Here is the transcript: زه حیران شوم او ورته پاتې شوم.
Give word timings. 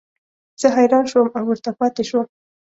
زه 0.61 0.67
حیران 0.77 1.05
شوم 1.11 1.27
او 1.37 1.43
ورته 1.49 1.71
پاتې 1.79 2.03
شوم. 2.09 2.25